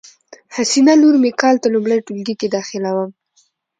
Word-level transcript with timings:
حسینه 0.55 0.93
لور 1.01 1.15
می 1.23 1.31
کال 1.41 1.55
ته 1.61 1.67
لمړی 1.75 1.99
ټولګي 2.05 2.35
کی 2.39 2.47
داخلیدوم 2.55 3.09